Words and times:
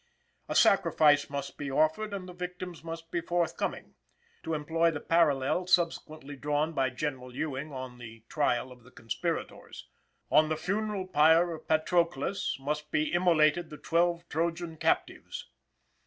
A 0.49 0.55
sacrifice 0.55 1.29
must 1.29 1.59
be 1.59 1.69
offered 1.69 2.11
and 2.11 2.27
the 2.27 2.33
victims 2.33 2.83
must 2.83 3.11
be 3.11 3.21
forthcoming. 3.21 3.93
To 4.41 4.55
employ 4.55 4.89
the 4.89 4.99
parallel 4.99 5.67
subsequently 5.67 6.35
drawn 6.35 6.73
by 6.73 6.89
General 6.89 7.35
Ewing 7.35 7.71
on 7.71 7.99
the 7.99 8.23
trial 8.27 8.71
of 8.71 8.81
the 8.81 8.89
conspirators: 8.89 9.87
On 10.31 10.49
the 10.49 10.57
funeral 10.57 11.05
pyre 11.05 11.53
of 11.53 11.67
Patroclus 11.67 12.57
must 12.59 12.89
be 12.89 13.13
immolated 13.13 13.69
the 13.69 13.77
twelve 13.77 14.27
Trojan 14.27 14.75
captives. 14.77 15.51